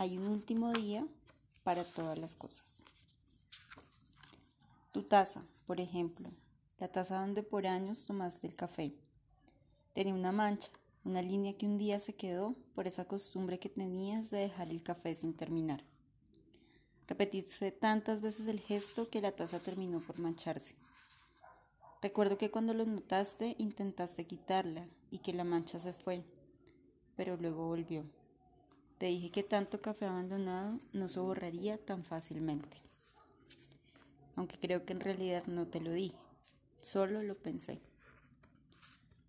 [0.00, 1.06] Hay un último día
[1.62, 2.82] para todas las cosas.
[4.92, 6.30] Tu taza, por ejemplo,
[6.78, 8.94] la taza donde por años tomaste el café.
[9.92, 10.70] Tenía una mancha,
[11.04, 14.82] una línea que un día se quedó por esa costumbre que tenías de dejar el
[14.82, 15.84] café sin terminar.
[17.06, 20.76] Repetiste tantas veces el gesto que la taza terminó por mancharse.
[22.00, 26.24] Recuerdo que cuando lo notaste intentaste quitarla y que la mancha se fue,
[27.16, 28.06] pero luego volvió.
[29.00, 32.76] Te dije que tanto café abandonado no se borraría tan fácilmente.
[34.36, 36.18] Aunque creo que en realidad no te lo dije,
[36.82, 37.80] solo lo pensé.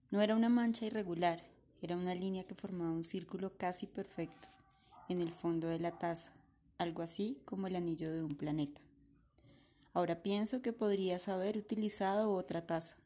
[0.10, 1.46] No era una mancha irregular,
[1.82, 4.50] era una línea que formaba un círculo casi perfecto
[5.08, 6.34] en el fondo de la taza,
[6.78, 8.82] algo así como el anillo de un planeta.
[9.94, 12.98] Ahora pienso que podrías haber utilizado otra taza,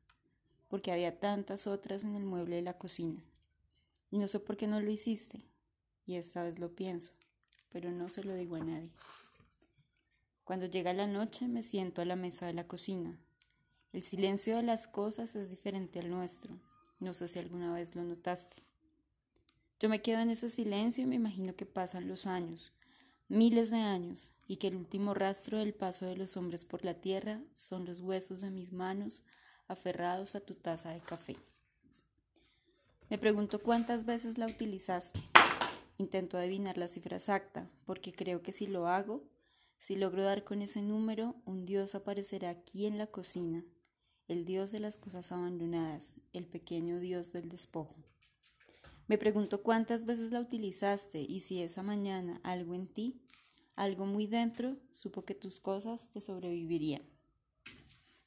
[0.67, 3.23] porque había tantas otras en el mueble de la cocina.
[4.09, 5.45] Y no sé por qué no lo hiciste,
[6.05, 7.13] y esta vez lo pienso,
[7.69, 8.91] pero no se lo digo a nadie.
[10.43, 13.17] Cuando llega la noche me siento a la mesa de la cocina.
[13.93, 16.59] El silencio de las cosas es diferente al nuestro.
[16.99, 18.61] No sé si alguna vez lo notaste.
[19.79, 22.71] Yo me quedo en ese silencio y me imagino que pasan los años,
[23.27, 26.93] miles de años, y que el último rastro del paso de los hombres por la
[26.93, 29.23] tierra son los huesos de mis manos
[29.67, 31.35] aferrados a tu taza de café.
[33.09, 35.19] Me pregunto cuántas veces la utilizaste.
[35.97, 39.23] Intento adivinar la cifra exacta, porque creo que si lo hago,
[39.77, 43.63] si logro dar con ese número, un Dios aparecerá aquí en la cocina,
[44.27, 47.95] el Dios de las cosas abandonadas, el pequeño Dios del despojo.
[49.07, 53.21] Me pregunto cuántas veces la utilizaste y si esa mañana algo en ti,
[53.75, 57.03] algo muy dentro, supo que tus cosas te sobrevivirían.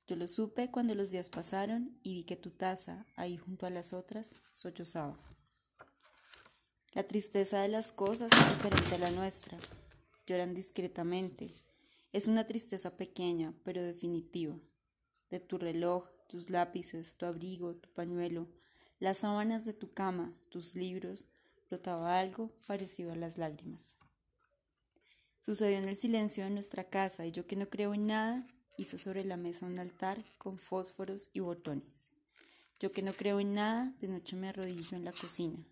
[0.06, 3.70] Yo lo supe cuando los días pasaron y vi que tu taza, ahí junto a
[3.70, 5.18] las otras, sollozaba.
[6.98, 9.56] La tristeza de las cosas es diferente a la nuestra.
[10.26, 11.54] Lloran discretamente.
[12.12, 14.58] Es una tristeza pequeña, pero definitiva.
[15.30, 18.48] De tu reloj, tus lápices, tu abrigo, tu pañuelo,
[18.98, 21.26] las sábanas de tu cama, tus libros,
[21.70, 23.96] brotaba algo parecido a las lágrimas.
[25.38, 28.44] Sucedió en el silencio de nuestra casa y yo que no creo en nada,
[28.76, 32.08] hice sobre la mesa un altar con fósforos y botones.
[32.80, 35.64] Yo que no creo en nada, de noche me arrodillo en la cocina.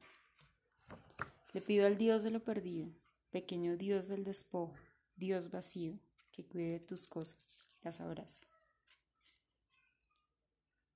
[1.57, 2.93] Le pido al Dios de lo perdido,
[3.31, 4.75] pequeño Dios del despojo,
[5.17, 5.99] Dios vacío,
[6.31, 8.43] que cuide de tus cosas, las abrace.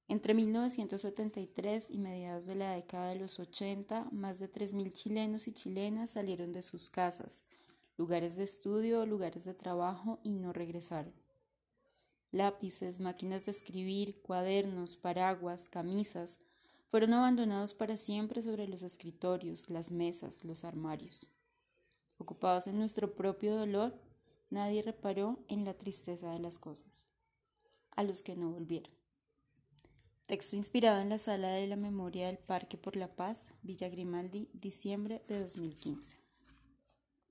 [0.07, 5.53] Entre 1973 y mediados de la década de los 80, más de 3.000 chilenos y
[5.53, 7.43] chilenas salieron de sus casas,
[7.97, 11.15] lugares de estudio, lugares de trabajo y no regresaron.
[12.33, 16.39] Lápices, máquinas de escribir, cuadernos, paraguas, camisas,
[16.91, 21.29] fueron abandonados para siempre sobre los escritorios, las mesas, los armarios.
[22.19, 23.95] Ocupados en nuestro propio dolor,
[24.51, 26.91] nadie reparó en la tristeza de las cosas.
[27.95, 28.93] A los que no volvieron.
[30.27, 34.49] Texto inspirado en la sala de la memoria del Parque por la Paz, Villa Grimaldi,
[34.53, 36.30] diciembre de 2015.